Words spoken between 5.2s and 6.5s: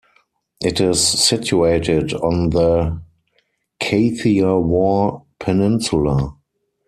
peninsula.